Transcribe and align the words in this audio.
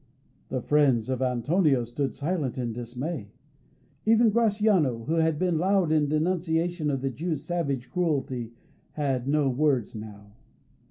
The 0.49 0.63
friends 0.63 1.11
of 1.11 1.21
Antonio 1.21 1.83
stood 1.83 2.15
silent 2.15 2.57
in 2.57 2.73
dismay. 2.73 3.29
Even 4.03 4.31
Gratiano, 4.31 5.03
who 5.05 5.17
had 5.17 5.37
been 5.37 5.59
loud 5.59 5.91
in 5.91 6.09
denunciation 6.09 6.89
of 6.89 7.01
the 7.01 7.11
Jew's 7.11 7.43
savage 7.43 7.91
cruelty, 7.91 8.51
had 8.93 9.27
no 9.27 9.47
words 9.47 9.95
now. 9.95 10.33